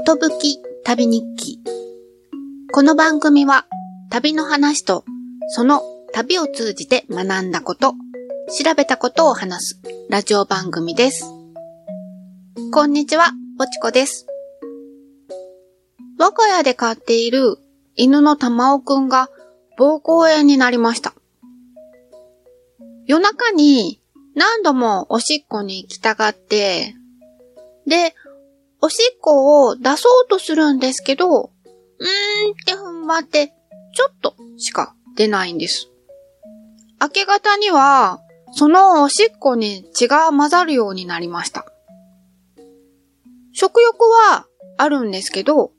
[0.00, 1.60] ことぶき旅日記。
[2.72, 3.66] この番組は
[4.08, 5.04] 旅の話と
[5.48, 5.82] その
[6.14, 7.92] 旅を通じて学んだこと、
[8.48, 11.26] 調べたことを話すラジオ番組です。
[12.72, 14.26] こんにちは、ぼちこです。
[16.18, 17.58] 我が家で飼っている
[17.94, 19.28] 犬の玉尾くんが
[19.78, 21.12] 膀胱炎になりました。
[23.04, 24.00] 夜中に
[24.34, 26.94] 何度もおしっこに行きたがって、
[27.86, 28.14] で、
[28.82, 33.48] おしっこを出そうとするんですけど、うーんって踏ん張って、
[33.94, 35.90] ちょっとしか出ないんです。
[37.00, 38.20] 明け方には、
[38.52, 41.66] そのおしっこに血が混ざるようになりました。
[43.52, 44.46] 食欲は
[44.78, 45.72] あるんですけど、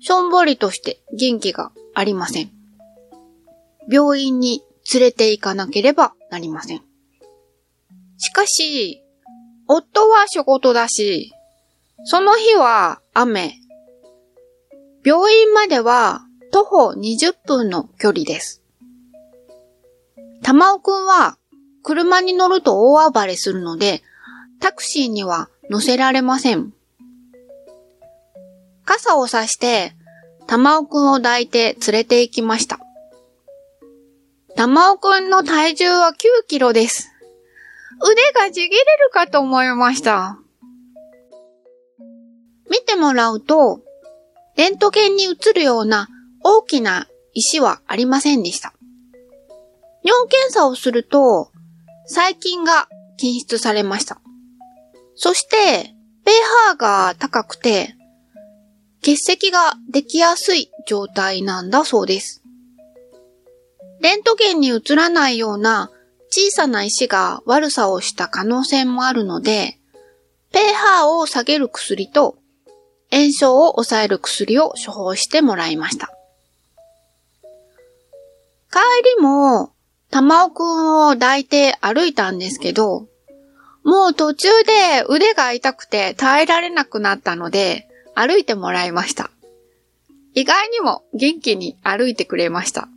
[0.00, 2.50] しょんぼりとして元気がありません。
[3.90, 6.82] 病院に連れて行かなければなりません。
[8.18, 9.02] しかし、
[9.66, 11.32] 夫は仕事だし、
[12.04, 13.54] その日は雨。
[15.04, 18.62] 病院までは徒歩20分の距離です。
[20.42, 21.38] 玉尾くんは
[21.82, 24.02] 車に乗ると大暴れするので、
[24.60, 26.74] タクシーには乗せられません。
[28.84, 29.94] 傘をさして、
[30.46, 32.80] 玉尾くんを抱いて連れて行きました。
[34.56, 37.10] 玉尾くんの体重は9キロです。
[38.02, 40.38] 腕がちぎれるかと思いました。
[42.70, 43.80] 見てもらうと、
[44.56, 46.08] レントゲンに映るような
[46.42, 48.72] 大きな石はありませんでした。
[50.02, 51.50] 尿検査をすると、
[52.06, 54.20] 細菌が検出されました。
[55.14, 57.96] そして、pH が高くて、
[59.02, 62.42] 結石ができやすい状態なんだそうです。
[64.00, 65.90] レントゲンに映らないような
[66.30, 69.78] 小さな石が悪さをした可能性もあるので、
[70.52, 72.36] pH を下げる薬と
[73.14, 76.12] 炎症を抑える薬を処方してもらいました。
[78.72, 78.80] 帰
[79.16, 79.72] りも、
[80.10, 83.06] 玉尾くんを抱いて歩いたんですけど、
[83.84, 87.86] もう途中で腕が痛くて耐えられなくなったので、
[88.16, 89.30] 歩いてもらいました。
[90.34, 92.88] 意外にも元気に歩いてくれました。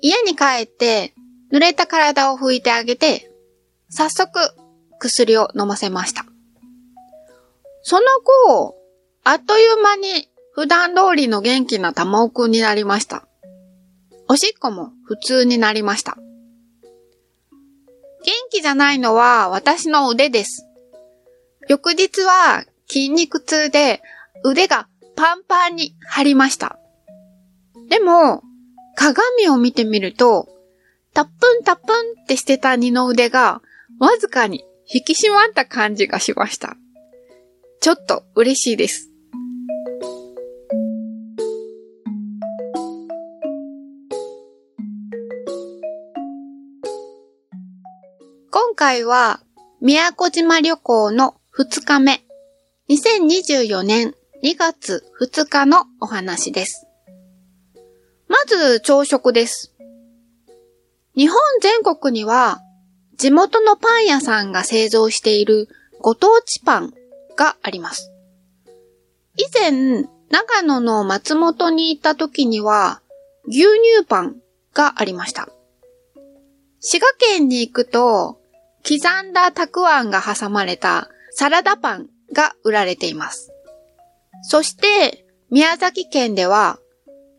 [0.00, 1.14] 家に帰って、
[1.52, 3.30] 濡れた体を拭いてあげて、
[3.88, 4.40] 早速
[4.98, 6.26] 薬を飲ませました。
[7.86, 8.06] その
[8.48, 8.76] 後、
[9.24, 13.28] あっという間に普段通りの元気な玉尾くんになりました。
[14.26, 16.16] おしっこも普通になりました。
[18.24, 20.66] 元気じゃないのは私の腕です。
[21.68, 24.00] 翌日は筋肉痛で
[24.42, 26.78] 腕がパンパンに張りました。
[27.90, 28.42] でも、
[28.96, 30.48] 鏡を見てみると、
[31.12, 31.30] タップ
[31.60, 33.60] ンタップンってしてた二の腕が
[34.00, 36.78] わずかに引き締まった感じがしました。
[37.80, 39.10] ちょっと嬉しいです。
[48.50, 49.40] 今回は
[49.80, 52.24] 宮古島旅行の2日目、
[52.88, 56.86] 2024年2月2日のお話です。
[58.28, 59.74] まず朝食です。
[61.16, 62.60] 日本全国には
[63.16, 65.68] 地元のパン屋さんが製造している
[66.00, 66.94] ご当地パン
[67.36, 68.10] があります。
[69.36, 73.02] 以前、長野の松本に行った時には
[73.46, 74.36] 牛乳パン
[74.72, 75.48] がありました。
[76.80, 78.38] 滋賀県に行くと
[78.86, 83.50] 刻んだたくあんが挟まれたサラダパンが売られています。
[84.42, 86.78] そして、宮崎県では、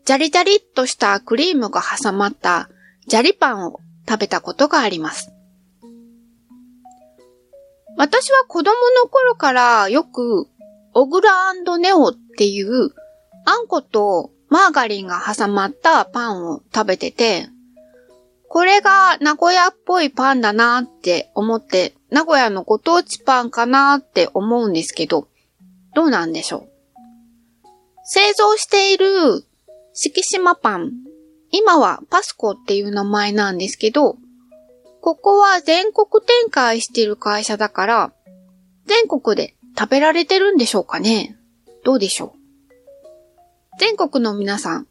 [0.04, 2.68] ジャリジャリっとしたクリームが挟まった
[3.06, 5.32] ジャリパンを食べたことがあります。
[7.96, 10.48] 私は子供の頃からよく、
[10.92, 12.90] オグラネオっていう、
[13.44, 17.48] あんことマーガリンが挟まったパンを食べてて、
[18.48, 25.28] これが名古屋っぽいパンだなって思って、名古屋のご当地パンかなって思うんですけど、
[25.94, 26.68] どうなんでしょう？
[28.04, 29.44] 製造している
[29.92, 30.92] 敷島パン、
[31.50, 34.16] 今はパスコっていう名前なんですけど、
[35.06, 38.12] ここは全国展開してる会社だから、
[38.86, 41.38] 全国で食べられてるんでしょうかね？
[41.84, 43.78] どうでしょう？
[43.78, 44.88] 全国の皆さん、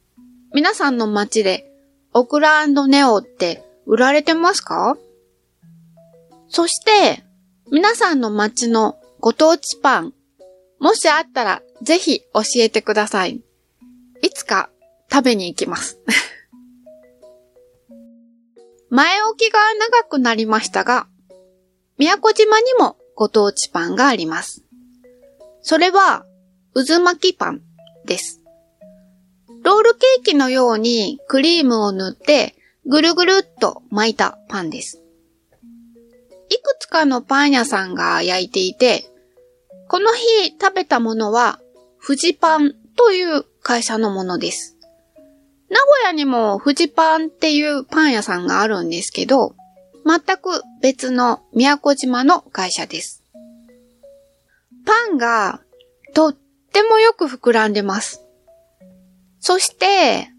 [0.54, 1.70] 皆さんの街で
[2.14, 4.96] オクラネオって売られてますか？
[6.48, 7.26] そして、
[7.70, 10.14] 皆さんの街のご当地パン、
[10.80, 13.42] もしあったらぜひ教えてください。
[14.22, 14.70] いつか
[15.12, 16.00] 食べに行きます。
[18.96, 21.08] 前置きが長くなりましたが、
[21.98, 24.64] 宮古島にもご当地パンがあります。
[25.62, 26.26] それは、
[26.74, 27.62] 渦巻きパン
[28.06, 28.42] です。
[29.64, 32.56] ロールケーキのようにクリームを塗って
[32.86, 35.04] ぐるぐるっと巻いたパンです。
[36.50, 39.04] いくつかのパン屋さんが焼いていて、
[39.90, 41.60] この日食べたものは
[42.02, 44.75] 富士パンという会社のものです。
[45.70, 49.56] 名古屋にも富士パンっていうパン屋さんがあるんですけど、
[50.06, 53.24] 全く別の宮古島の会社です。
[54.86, 55.62] パンが
[56.14, 58.22] とってもよく膨らんでます。
[59.40, 60.30] そして、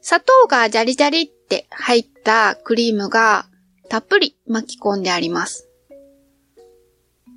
[0.00, 3.46] 砂糖がジャリジャリって入ったクリームが
[3.88, 5.68] たっぷり巻き込んであります。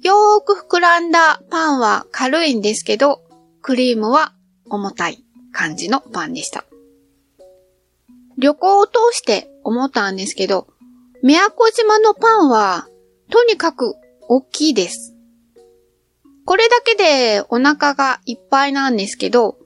[0.02, 3.22] よーく膨らんだパンは軽いんですけど、
[3.62, 4.34] クリームは
[4.70, 6.64] 重たい感じのパンでした。
[8.40, 10.68] 旅行を通して思ったんですけど、
[11.22, 12.88] 宮古島のパンは
[13.30, 13.96] とにかく
[14.30, 15.14] 大きいです。
[16.46, 19.58] これだけでお腹がいっぱいなんですけど、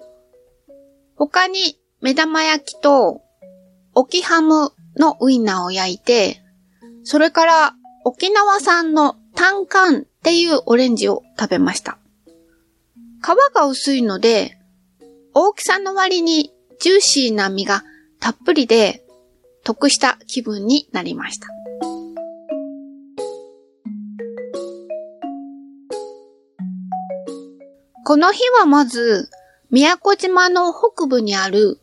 [1.15, 3.21] 他に目玉焼きと
[3.93, 6.41] 沖ハムのウインナーを焼いて、
[7.03, 11.99] それから沖縄産のタンカンっていうオレンジを食べました。
[13.21, 14.57] 皮が薄いので、
[15.35, 17.83] 大きさの割にジューシーな身が
[18.23, 19.03] たっぷりで
[19.65, 21.47] 得した気分になりました。
[28.05, 29.29] この日はまず、
[29.71, 31.81] 宮古島の北部にある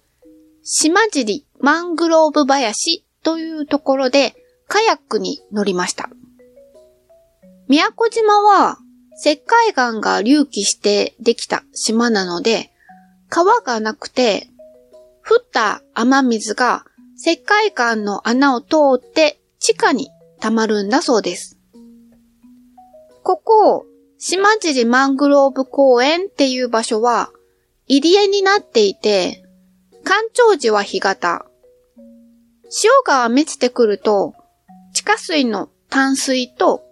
[0.62, 4.34] 島尻マングローブ林というところで
[4.66, 6.08] カヤックに乗りました。
[7.68, 8.78] 宮古島は
[9.22, 12.70] 石灰岩が隆起してできた島なので、
[13.28, 14.49] 川がなくて、
[15.26, 16.84] 降った雨水が
[17.16, 21.58] 石灰岩の穴を通って地下に溜まるんだそうです。
[23.22, 23.86] ここ、
[24.18, 27.30] 島尻マングローブ公園っていう場所は、
[27.86, 29.44] 入り江になっていて、
[30.04, 31.46] 干潮時は干潟。
[32.70, 34.34] 潮が満ちてくると、
[34.94, 36.82] 地下水の淡水と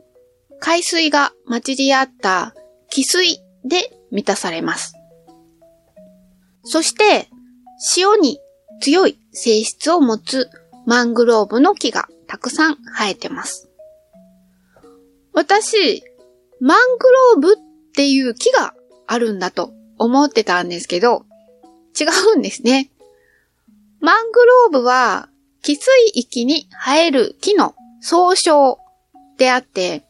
[0.61, 2.55] 海水が混じり合った
[2.93, 4.95] 汽水で満たされます。
[6.65, 7.29] そして、
[7.97, 8.39] 塩に
[8.81, 10.51] 強い性質を持つ
[10.87, 13.69] マングローブの木がたくさん生えてます。
[15.33, 16.03] 私、
[16.61, 17.57] マングローブっ
[17.95, 18.75] ていう木が
[19.07, 21.25] あるんだと思ってたんですけど、
[21.99, 22.05] 違
[22.35, 22.91] うんですね。
[24.01, 25.29] マングローブは、
[25.63, 28.79] 汽水域に生える木の総称
[29.37, 30.05] であって、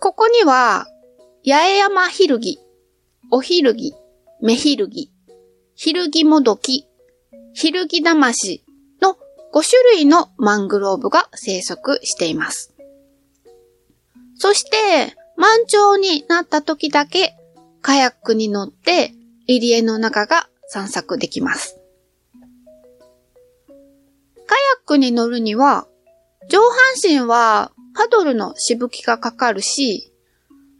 [0.00, 0.86] ここには、
[1.44, 2.58] 八重山ヒルギ、
[3.30, 3.94] おヒルギ、
[4.40, 5.10] メヒルギ、
[5.84, 6.86] ヒルギモドキ、
[7.54, 8.64] ヒルギダマシ
[9.00, 9.16] の
[9.52, 12.72] 5種類のマングローブが生息しています。
[14.36, 17.34] そして、満潮になった時だけ、
[17.80, 19.12] カヤックに乗って
[19.48, 21.80] 入り江の中が散策できます。
[23.66, 25.88] カヤックに乗るには、
[26.48, 26.70] 上半
[27.02, 30.12] 身はパドルのしぶきがかかるし、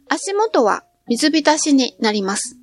[0.07, 2.57] 足元は水浸しになります。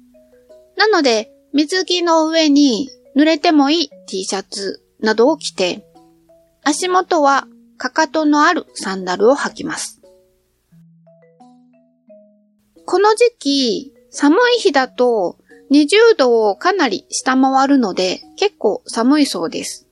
[0.79, 5.85] なので、水着の上に濡れてもいい T シャツなどを着て、
[6.63, 10.01] 足元はかかとのあるサンダルを履きます。
[12.87, 15.39] この時期、寒い日だと
[15.71, 19.87] 20度をかなり下回るので結構寒いそうです。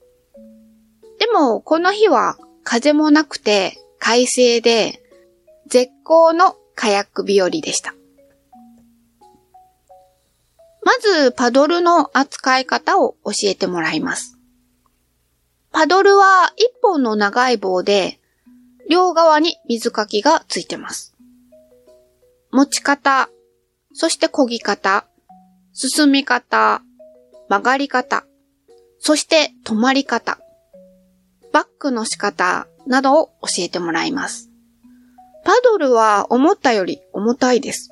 [1.19, 5.03] でも、この日は風もなくて快晴で、
[5.67, 7.95] 絶好のカヤック日和でした。
[10.89, 14.39] まず、パドルの扱い方を教えてもらいます。
[15.71, 18.19] パドルは一本の長い棒で、
[18.89, 21.15] 両側に水かきがついてます。
[22.53, 23.29] 持ち方、
[23.93, 25.05] そして漕ぎ方、
[25.75, 26.81] 進み方、
[27.51, 28.25] 曲がり方、
[28.99, 30.39] そして止まり方、
[31.53, 34.49] バックの仕方などを教えてもらいます。
[35.45, 37.91] パドルは思ったより重たいです。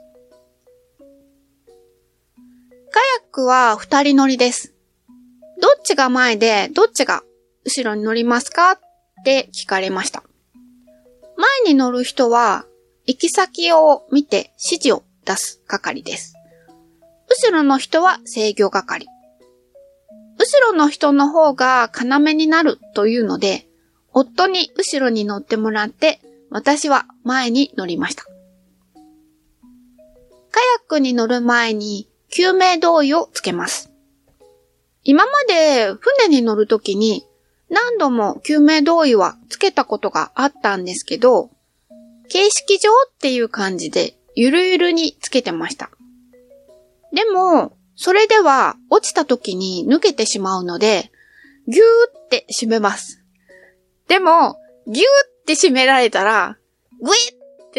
[2.90, 4.74] カヤックは二人乗りです。
[5.60, 7.22] どっちが前でどっちが
[7.64, 8.80] 後ろに乗りますかっ
[9.24, 10.22] て聞かれました。
[11.36, 12.64] 前に乗る人は
[13.06, 16.34] 行き先を見て指示を出す係です。
[17.28, 19.06] 後ろの人は制御係。
[20.38, 23.66] 後ろの人の方が要になるというので、
[24.12, 28.24] 夫に後ろに乗ってもらって、私は前に乗りました。
[28.24, 28.30] カ
[30.60, 33.90] ヤックに乗る前に救命胴衣をつけます。
[35.04, 37.24] 今まで船に乗るときに
[37.70, 41.48] 何度も救命胴衣はつけたことがあったんですけど、
[42.28, 45.88] 形式上っていう感じでゆるゆるにつけてました。
[47.14, 51.10] でも、それでは落ちた時に抜けてしまうので、
[51.68, 51.86] ぎゅー
[52.26, 53.24] って締めます。
[54.08, 56.58] でも、ぎゅーって締められたら、
[57.00, 57.18] ぐい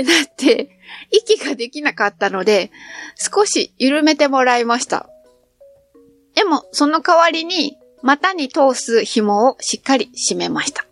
[0.01, 0.69] ってなって、
[1.09, 2.71] 息ができなかったので、
[3.15, 5.09] 少し緩めてもらいました。
[6.35, 10.85] でも、その代わりに、股に通す紐をしっかり締めました。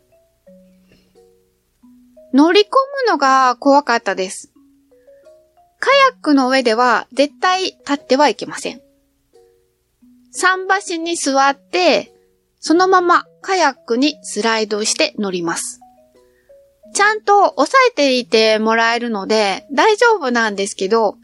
[2.33, 2.65] 乗り込
[3.05, 4.51] むのが怖かったです。
[5.79, 8.81] カヤックの上では絶対立ってはいけません。
[10.31, 12.11] 桟橋に座って、
[12.59, 15.79] そのままカヤックにスライドして乗ります。
[16.93, 21.17] ちゃんと押さえていてもらえるので大丈夫なんですけど、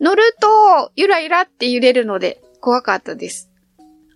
[0.00, 3.50] 乗るとゆらゆらって揺れるので怖かったです。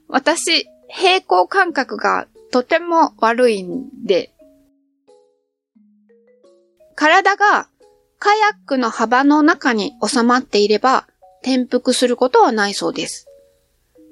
[0.09, 4.31] 私、平行感覚がとても悪いんで、
[6.95, 7.69] 体が
[8.19, 11.07] カヤックの幅の中に収まっていれば
[11.43, 13.29] 転覆することはないそうです。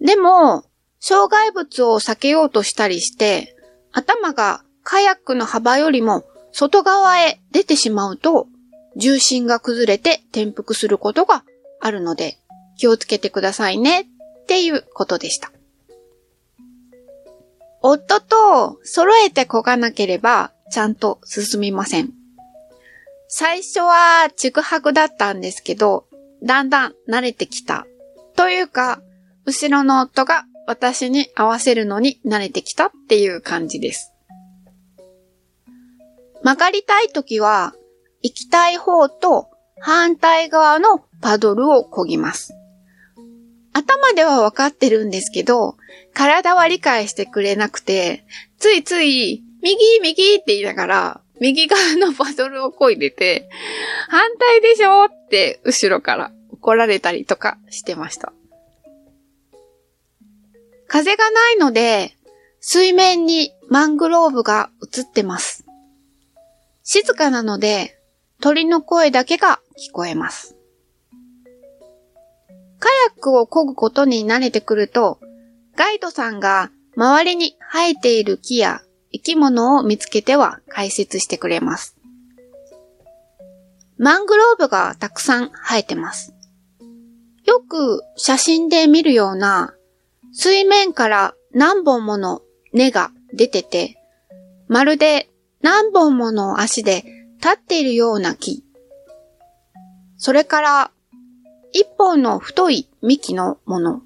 [0.01, 0.65] でも、
[1.01, 3.57] 障害物を避けようとしたりして、
[3.93, 6.25] 頭がカヤックの幅よりも
[6.59, 8.49] 外側へ出てしまうと、
[8.97, 11.45] 重心が崩れて転覆することが
[11.83, 12.39] あるので、
[12.79, 14.07] 気をつけてくださいねっ
[14.47, 15.53] ていうことでした。
[17.83, 22.15] 夫と揃えてこがなければちゃんと進みません。
[23.29, 26.07] 最初はちぐはぐだったんですけど、
[26.43, 27.87] だんだん慣れてきた。
[28.35, 29.03] というか、
[29.45, 34.16] 後ろの夫が私に合わせるのに慣れてきたっていう感じです。
[36.47, 37.75] 曲がりたいときは、
[38.23, 39.49] 行きたい方と
[39.81, 42.55] 反対側のパドルを漕ぎます。
[43.73, 45.77] 頭ではわかってるんですけど、
[46.15, 48.25] 体は理解してくれなくて、
[48.59, 53.49] ついつい、右、右って言いながら、右側のパドルを漕いでて、
[54.07, 58.33] 反対でしょって後ろから怒られたりとかしてました。
[60.87, 62.17] 風がないので、
[62.61, 65.66] 水面にマングローブが映ってます。
[66.89, 67.99] 静かなので、
[68.41, 70.57] 鳥の声だけが聞こえます。
[72.79, 75.19] カヤックを漕ぐことに慣れてくると、
[75.75, 81.97] ガイドさんが周りに生えている木や生き物を見つけては解説してくれます。
[83.99, 86.35] マングローブがたくさん生えてます。
[87.45, 89.75] よく写真で見るような
[90.33, 93.97] 水面から何本もの根が出てて、
[94.69, 95.29] まるで
[95.63, 97.05] 何本もの足で
[97.37, 98.65] 立っているような木。
[100.17, 100.91] それから、
[101.73, 104.03] 一本の太い幹のもの。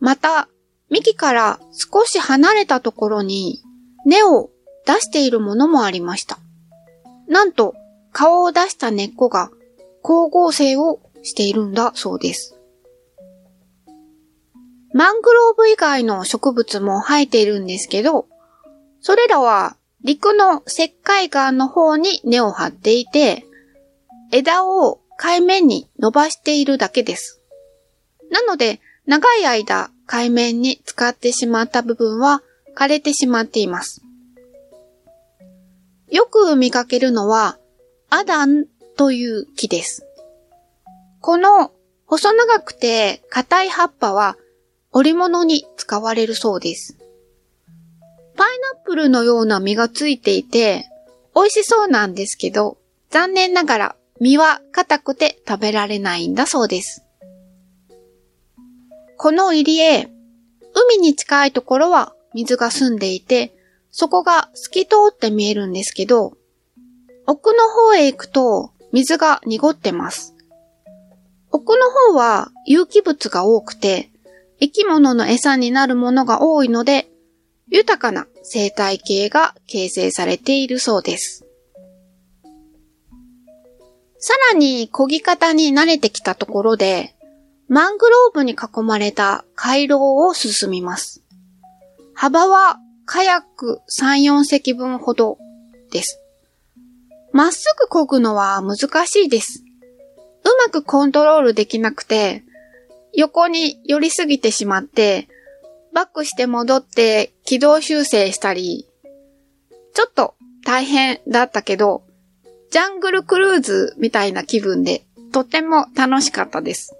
[0.00, 0.48] また、
[0.90, 3.62] 幹から少し離れたところに
[4.04, 4.50] 根を
[4.86, 6.38] 出しているものもありました。
[7.28, 7.74] なんと、
[8.12, 9.50] 顔を出した根っこが
[10.02, 12.56] 光合成をしているんだそうです。
[14.92, 18.26] マングローブ以外の植物も生えているんですけど、
[19.00, 23.44] それらは陸の石灰岩の方に根を張っていて、
[24.32, 27.40] 枝を海面に伸ばしているだけです。
[28.30, 32.42] なので、長い間海面に使ってしまった部分は
[32.76, 34.02] 枯れてしまっています。
[36.10, 37.58] よく見かけるのは、
[38.08, 38.66] アダン
[38.96, 40.06] という木です。
[41.20, 41.70] この
[42.06, 44.36] 細長くて硬い葉っぱは
[44.90, 46.96] 織物に使われるそうです。
[48.36, 50.86] パイナップルのような実がついていて、
[51.34, 52.78] 美味しそうなんですけど、
[53.10, 57.04] 残念ながら実は硬くて食べられないんだそうです。
[59.16, 60.08] この入り江、
[60.74, 63.54] 海に近いところは水が澄んでいて、
[63.90, 66.36] そこが透き通って見えるんですけど、
[67.26, 70.34] 奥の方へ行くと水が濁ってます。
[71.50, 74.10] 奥の方は有機物が多くて、
[74.60, 77.09] 生き物の餌になるものが多いので、
[77.70, 81.46] 豊かな生態系が形成されているそうです。
[84.18, 87.14] さらに漕ぎ方に慣れてきたところで、
[87.68, 91.22] マングローブに囲まれた回廊を進みます。
[92.14, 95.38] 幅はカヤック3、4隻分ほど
[95.90, 96.20] です。
[97.32, 99.64] まっすぐ漕ぐのは難しいです。
[100.44, 102.44] うまくコントロールできなくて、
[103.14, 105.28] 横に寄りすぎてしまって、
[105.92, 108.86] バックして戻って軌道修正したり、
[109.94, 112.02] ちょっと大変だったけど、
[112.70, 116.94] ジャングルクルーズみたいな気分で、とても楽しかったです。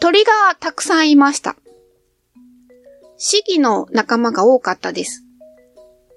[0.00, 1.56] 鳥がたくさんいました。
[3.16, 5.24] シギの仲間が多かったです。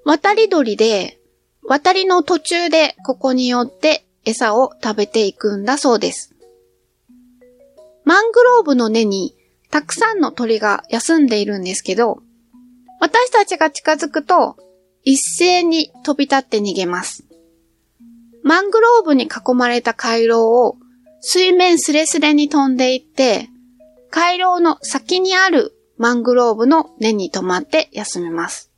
[0.04, 1.20] 渡り鳥で、
[1.64, 6.36] 渡りの途中でここに寄って餌を食べていくんだそうです。
[8.04, 9.37] マングローブの根に
[9.70, 12.22] たくさんの鳥が休んでいるんですけど、
[13.00, 14.58] 私たちが近づくと
[15.04, 17.26] 一斉に飛び立って逃げます。
[18.44, 20.78] マングローブに囲まれた回廊を
[21.22, 23.50] 水面すれすれに飛んでいって、
[24.10, 28.72] 回廊の先にあるマングローブの根に止まって休めます。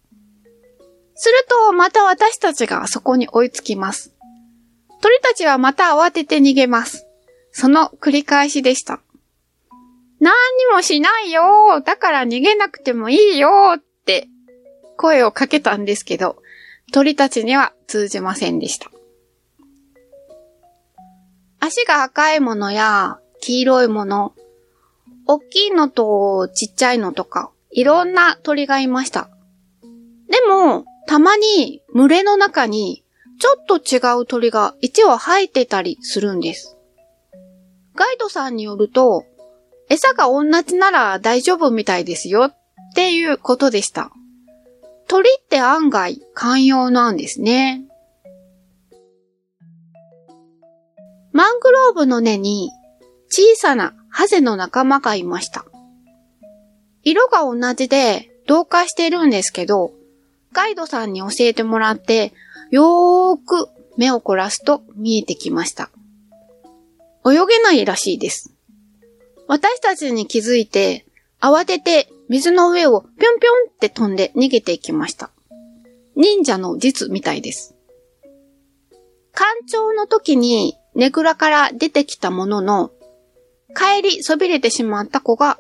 [1.16, 4.16] すると、また私たちがそこに追いつきます。
[5.02, 7.06] 鳥たちはまた慌てて逃げます。
[7.52, 9.02] その繰り返しでした。
[10.20, 14.28] 何にもしないよだから逃げなくてもいいよって
[14.98, 16.38] 声をかけたんですけど、
[16.92, 18.92] 鳥たちには通じませんでした。
[21.62, 24.34] 足が赤いものや黄色いもの、
[25.26, 29.30] 大きいのとちっちゃいのとか、いろんな鳥がいました。
[30.30, 33.04] でも、たまに群れの中に
[33.40, 36.78] ちょっと違う鳥が1羽入ってたりするんです。
[37.96, 39.26] ガイドさんによると、
[39.90, 42.56] 餌が同じなら大丈夫みたいですよっ
[42.96, 44.12] ていうことでした。
[45.08, 47.84] 鳥って案外寛容なんですね。
[51.32, 52.72] マングローブの根に
[53.30, 55.66] 小さなハゼの仲間がいました。
[57.04, 59.94] 色が同じで同化してるんですけど、
[60.54, 62.34] ガイドさんに教えてもらって、
[62.72, 65.90] よーく目を凝らすと見えてきました。
[67.26, 68.56] 泳げないらしいです。
[69.50, 71.08] 私たちに気づいて、
[71.42, 75.32] 慌てて水の上をぴょんぴょんって飛んで逃げていきました。
[76.16, 77.76] 忍者の実みたいです。
[79.34, 82.92] 干潮の時にネグラから出てきたものの、
[83.76, 85.58] 帰りそびれてしまった子が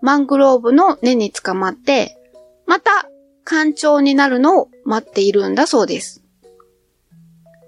[0.00, 2.16] マングローブの根に捕まって、
[2.64, 3.10] また
[3.44, 6.22] 干潮になるのを待っているんだそうです。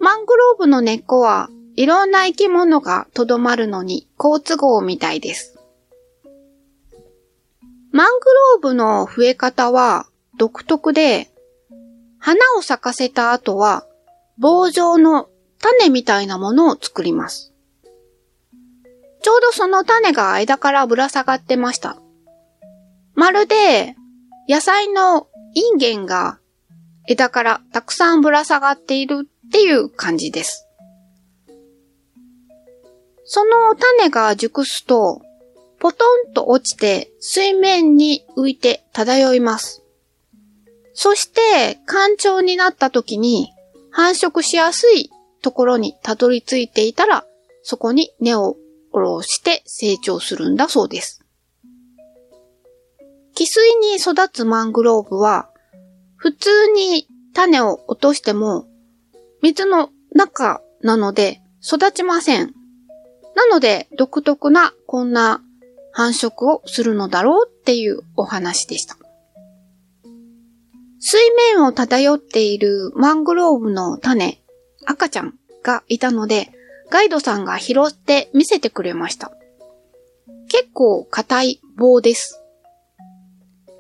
[0.01, 5.58] マングローブの根っこはいろんな生き物がとどまるのに好都合みたいです。
[7.91, 10.07] マングローブの増え方は
[10.39, 11.31] 独特で、
[12.19, 13.87] 花を咲かせた後は
[14.39, 15.29] 棒状の
[15.61, 17.53] 種みたいなものを作ります。
[19.21, 21.99] ちょうどその種が間からぶら下がってました。
[23.15, 23.97] まるで
[24.49, 26.39] 野菜のインゲンが
[27.09, 30.69] 枝からたくさんぶら下がっているっていう感じです。
[33.25, 35.21] その種が熟すと、
[35.81, 39.83] ポトンと落ちて水面に浮いて漂います。
[40.95, 43.53] そして、干潮になった時に
[43.91, 45.11] 繁殖しやすい
[45.43, 47.25] ところにたどり着いていたら、
[47.63, 48.57] そこに根を
[48.93, 51.25] 下ろして成長するんだそうです。
[53.37, 55.49] 汽水に育つマングローブは、
[56.17, 58.67] 普通に種を落としても、
[59.43, 62.53] 水の中なので育ちません。
[63.37, 65.41] なので、独特なこんな
[65.99, 68.97] 繁殖をするのだろうっていうお話でした。
[71.01, 74.41] 水面を漂っているマングローブの種、
[74.87, 75.35] 赤ちゃん
[75.65, 76.53] がいたので、
[76.89, 79.33] ガイドさんが拾って見せてくれました。
[80.49, 82.41] 結構硬い棒です。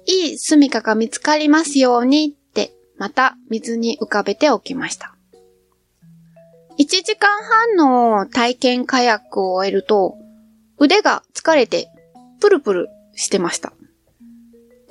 [0.06, 5.14] いい住処が見つかりますようにって、また水に浮かべておきました。
[6.80, 10.16] 1時間半の体験カヤックを終えると、
[10.78, 11.92] 腕が疲れて
[12.40, 13.72] プルプルしてました。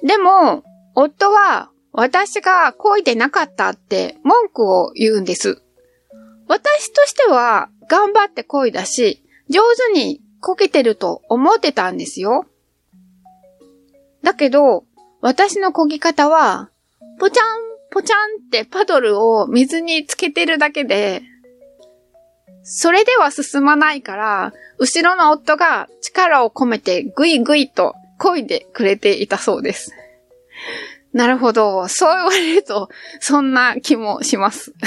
[0.04, 0.64] でも、
[0.96, 5.62] 夫は私が漕いでなかったって文句を言うんです。
[6.48, 9.62] 私としては頑張って漕いだし、上
[9.94, 12.46] 手に漕げてると思ってたんですよ。
[14.24, 14.86] だけど、
[15.22, 16.70] 私の漕ぎ方は、
[17.20, 17.46] ポチャン、
[17.92, 21.24] ポチャンってパドルを水につけてるだけで、
[22.70, 29.94] それでは進まないから、後ろの夫が力を込めてぐいぐいと漕いでくれていたそうです。
[31.14, 31.88] なるほど。
[31.88, 32.90] そう言われると、
[33.22, 34.74] そんな気もします。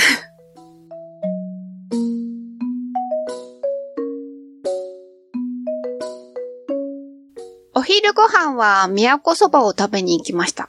[7.75, 10.69] お昼ご飯は都そばを食べに行きました。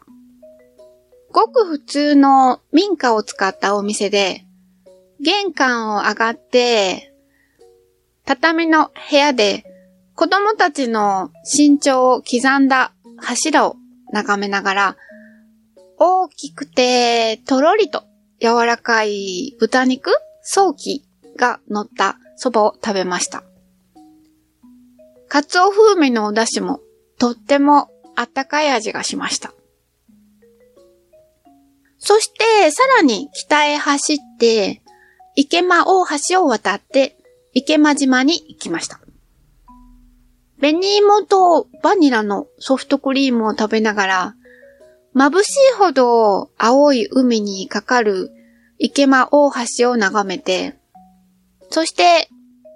[1.34, 4.46] ごく普通の民家を使ったお店で、
[5.24, 7.14] 玄関を上がって、
[8.26, 9.64] 畳の部屋で
[10.16, 13.76] 子供たちの身長を刻んだ柱を
[14.12, 14.98] 眺めながら、
[15.98, 18.04] 大きくてとろりと
[18.42, 21.06] 柔らかい豚肉、早期
[21.38, 23.44] が乗った蕎麦を食べました。
[25.28, 26.82] カツオ風味のお出汁も
[27.20, 29.54] とってもあったかい味がしました。
[32.00, 34.81] そして、さらに北へ走って、
[35.36, 37.18] 池間大橋を渡って
[37.54, 39.00] 池間島に行きました。
[40.60, 44.36] 紅芋とバニラのソフトクリームを食べながら、
[45.16, 48.30] 眩しいほど青い海にかかる
[48.78, 50.76] 池間大橋を眺めて、
[51.70, 52.30] そして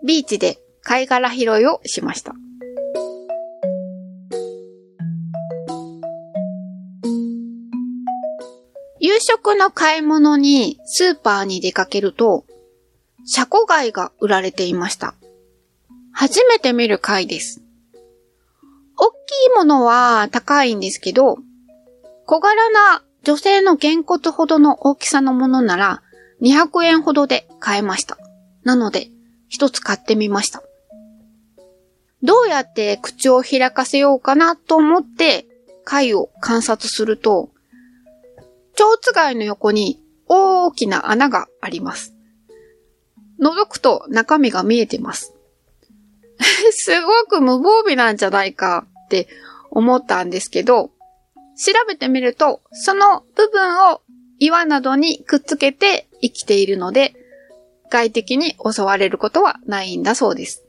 [0.06, 2.34] ビーチで貝殻拾いをしました。
[9.20, 12.46] 食の買い物にスーパーに出かけると、
[13.26, 15.16] シャコ貝が売られていました。
[16.12, 17.62] 初めて見る貝です。
[18.98, 19.16] 大き
[19.48, 21.38] いものは高いんですけど、
[22.26, 26.04] 小柄な女性のげんこつほどの大きさのものなら
[26.42, 28.18] 200円ほどで買えました。
[28.64, 29.10] なので、
[29.48, 30.64] 一つ買ってみました。
[32.24, 35.46] どうやって口を開かせようかなと思って
[35.84, 37.50] 貝を観察すると、
[38.76, 42.14] 蝶つ貝の横に大きな穴があります。
[43.40, 45.34] 覗くと中身が見えてます。
[46.72, 49.28] すごく無防備なんじゃないかって
[49.72, 50.92] 思ったんですけど、
[51.58, 54.02] 調べてみると、その部分を
[54.40, 57.14] 岩などにくっつけて生きているので、
[57.90, 60.66] 外敵に襲われることはないんだそうです。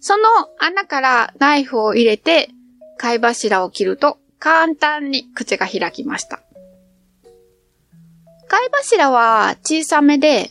[0.00, 0.24] その
[0.58, 2.50] 穴からナイフを入れて
[2.98, 6.42] 貝柱を切ると簡単に口が開きました。
[8.48, 10.50] 貝柱は小さめで、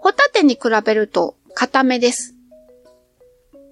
[0.00, 2.34] ホタテに比べると硬めです。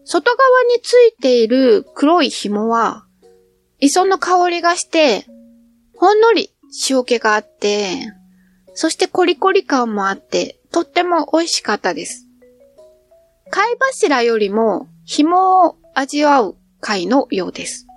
[0.05, 3.07] 外側についている黒い紐は、
[3.81, 5.27] 磯の香りがして、
[5.97, 6.55] ほんのり
[6.89, 8.13] 塩気があって、
[8.75, 12.29] そしてコリコリ感もあって、とっても美味しかったです。
[13.51, 17.89] 貝柱よりも紐を味わう貝のようです。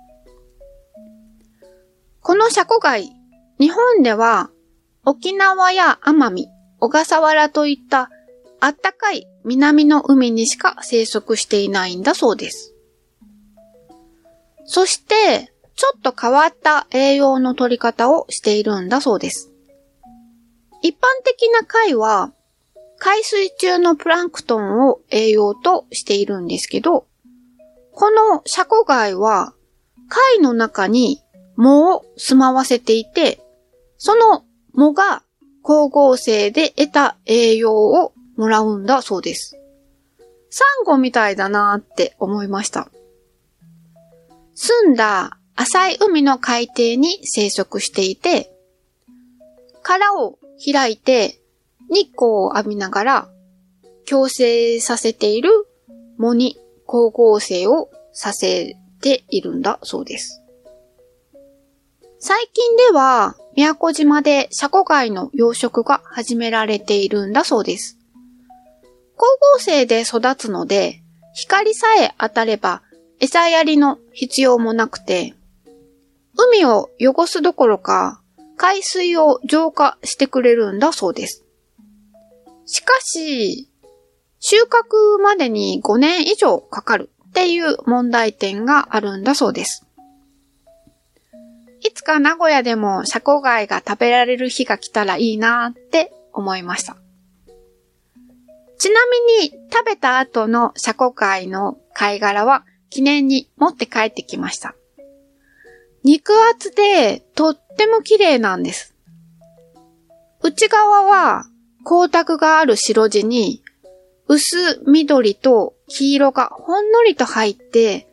[2.26, 3.14] このシャコ貝、
[3.60, 4.48] 日本では
[5.04, 6.48] 沖縄や奄美、
[6.80, 8.08] 小笠原といった
[8.60, 12.74] あったかい南の海にしか生息していないんだそうです。
[14.64, 19.52] そして、ちょっと変わった栄養の取り方をしているんだそうです。
[20.80, 22.32] 一般的な貝は、
[22.96, 27.06] 海水中のプランクトンを栄養としているんですけど、
[27.92, 29.52] このシャコ貝は、
[30.08, 31.20] 貝の中に
[31.56, 33.40] 藻を住まわせていて、
[33.96, 35.22] その藻が
[35.62, 39.58] 光合成で得た栄養をもらうんだそうです。
[40.50, 42.88] サンゴみたいだなーって思いました。
[44.54, 48.50] 澄んだ浅い海の海底に生息していて、
[49.82, 51.40] 殻を開いて
[51.90, 53.28] 日光を浴びながら
[54.06, 55.50] 共生させている
[56.18, 60.43] 藻に光合成をさせているんだそうです。
[62.26, 67.98] 最近では、宮古島でシャコ貝の養殖が始められているんだそうです。
[69.12, 71.02] 光合成で育つので、
[71.34, 72.80] 光さえ当たれば
[73.20, 75.34] 餌やりの必要もなくて、
[76.34, 78.22] 海を汚すどころか、
[78.56, 81.44] 海水を浄化してくれるんだそうです。
[82.64, 83.68] しかし、
[84.40, 89.83] 収穫までに5年以上かかるっていう問題点があるんだそうです。
[91.84, 96.96] いつか名古屋でもシャコ貝が食べられる日が来たらいいなって思いました。
[98.78, 99.00] ちな
[99.38, 104.74] みに食べた後のシャコ貝の貝殻は記念に持って帰ってきました。
[106.04, 108.94] 肉厚でとっても綺麗なんです。
[110.42, 111.44] 内側は
[111.80, 113.62] 光沢がある白地に
[114.26, 118.08] 薄緑と黄色がほんのりと入って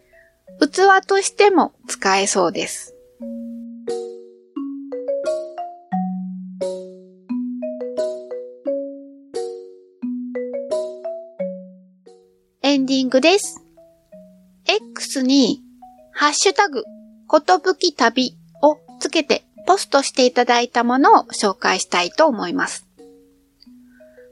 [0.60, 2.96] 器としても使えそうです。
[12.72, 13.62] エンディングです。
[14.66, 15.62] X に、
[16.14, 16.86] ハッシュタグ、
[17.28, 22.88] ことぶき旅をつけてポストしていただいたものを紹介したいと思います。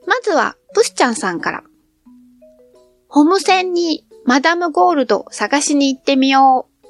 [0.07, 1.63] まずは、プスちゃんさんから。
[3.09, 6.87] ホーム線にマダムゴールド探しに行ってみよう。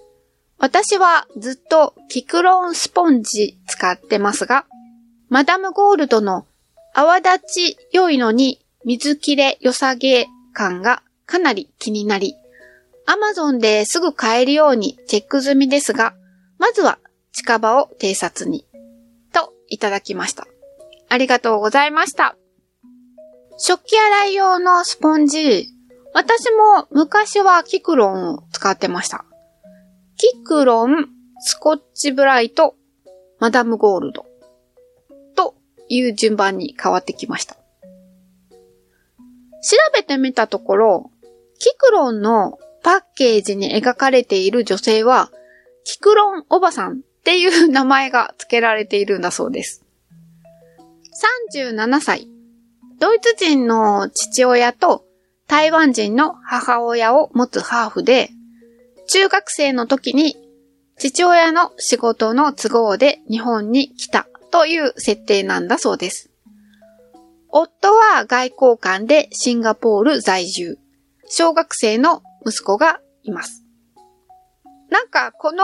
[0.60, 4.68] 私はずっとキクロンスポンジ使ってますが、
[5.30, 6.46] マダムゴールドの
[6.94, 7.40] 泡立
[7.74, 12.34] ち良いのに水切れ良さげ感がかなり気になり、
[13.06, 16.16] Amazon ですぐ買えるようにチェック済みですが、
[16.58, 16.98] まずは
[17.34, 18.66] 近場を偵察に、
[19.32, 20.48] といただきました。
[21.08, 22.36] ありがとうございました。
[23.60, 25.68] 食器洗い用のスポンジ、
[26.16, 29.24] 私も昔はキクロンを使ってました。
[30.18, 31.10] キクロン、
[31.42, 32.74] スコッチブライト、
[33.38, 34.26] マダムゴールド、
[35.36, 35.54] と
[35.90, 37.56] いう順番に変わってきました。
[39.62, 41.12] 調べてみたところ、
[41.60, 45.30] キクロンのパッケージに描かれている女性は、
[45.84, 49.84] キクロンおばさんっていう名前が付けられているんだそうです。
[51.54, 52.28] 37歳。
[53.00, 55.06] ドイツ人の父親と
[55.48, 58.30] 台湾人の母親を持つハーフで、
[59.08, 60.38] 中学生の時に
[60.98, 66.30] 父親の仕事の都合で日本に来たという設定なんだそうです。
[67.50, 70.78] 夫は外交官でシンガポール在住。
[71.30, 73.64] 小学生の息子がいます。
[74.90, 75.64] なんか、この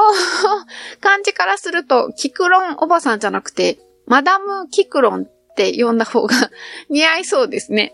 [1.01, 6.35] 感じからすると、キクロンおばさんじゃなくて、マダムキクロンって呼んだ方が
[6.89, 7.93] 似合いそうですね。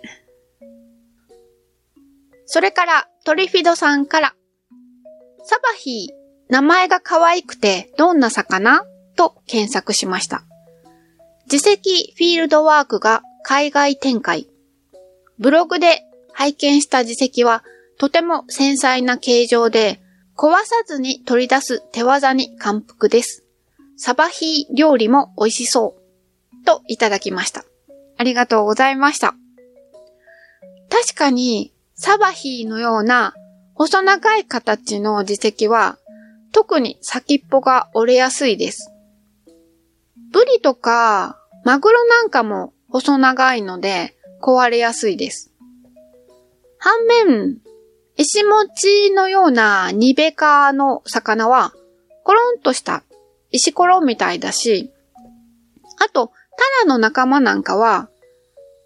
[2.46, 4.36] それから、トリフィドさんから、
[5.44, 6.14] サバヒー、
[6.52, 8.86] 名前が可愛くてどんな魚？
[9.16, 10.44] と検索しました。
[11.52, 14.48] 自責フィールドワークが海外展開。
[15.40, 16.04] ブログで
[16.42, 17.64] 拝見した自責は
[18.00, 20.02] とても繊細な形状で
[20.36, 23.46] 壊さずに取り出す手技に感服です。
[23.96, 26.66] サバヒー料理も美味しそう。
[26.66, 27.64] といただきました。
[28.18, 29.36] ありがとうございました。
[30.90, 33.36] 確かにサバヒーのような
[33.76, 36.00] 細長い形の自石は
[36.52, 38.92] 特に先っぽが折れやすいです。
[40.32, 45.51] ブリとかマグロなんかも細長いので壊れやすいです。
[46.84, 47.60] 反面、
[48.18, 51.74] 石餅のようなニベ科の魚は
[52.24, 53.04] コロンとした
[53.52, 54.92] 石ころみたいだし、
[56.04, 58.10] あと、タラの仲間なんかは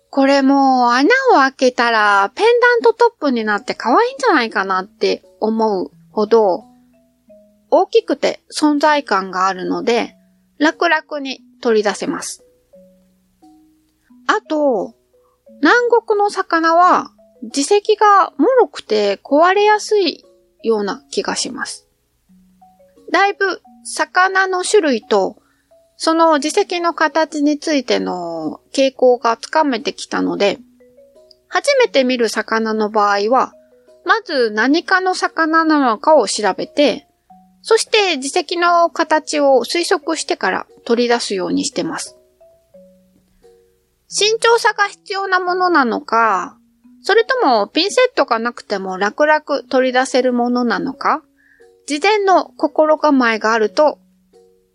[0.10, 6.66] これも穴を開けたらペンダントトップになって可愛いんじゃないかなって思うほど
[7.70, 10.16] 大きくて存在感があるので
[10.58, 12.46] 楽々に取り出せます。
[14.28, 14.94] あと、
[15.62, 17.12] 南国の魚は
[17.46, 20.26] 自石が脆くて壊れやすい
[20.64, 21.88] ような気がします。
[23.12, 25.38] だいぶ魚の種類と
[25.98, 30.60] その自責の形についての傾向がつかめてきたので、
[31.48, 33.54] 初めて見る魚の場合は、
[34.04, 37.08] まず何かの魚なのかを調べて、
[37.62, 42.18] そして自責の形を推測してから取り出すようにしてます。
[44.08, 46.58] 慎重さが必要なものなのか、
[47.08, 51.22] それともピンセットがなくても楽々取り出せるものなのか、
[51.86, 54.00] 事前の心構えがあると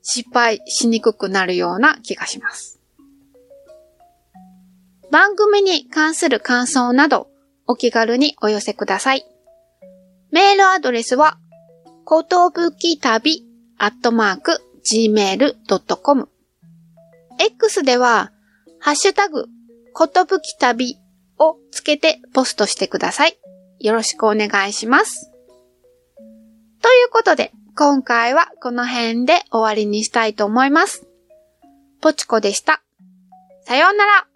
[0.00, 2.78] 失敗しにくくなるような気がします。
[5.10, 7.26] 番組に関する感想など
[7.66, 9.26] お気軽にお寄せください。
[10.30, 11.36] メールアドレスは、
[12.04, 13.44] ことぶき旅
[13.76, 16.28] アットマーク gmail.com
[17.40, 18.30] X では、
[18.78, 19.46] ハッシュタグ、
[19.92, 20.99] ことぶき旅
[21.40, 23.36] をつけてポストしてください。
[23.80, 25.32] よろしくお願いします。
[26.82, 31.06] ということで、今回はこの辺で終わりにしたいと思います。
[32.00, 32.82] ポチコでした。
[33.64, 34.29] さようなら。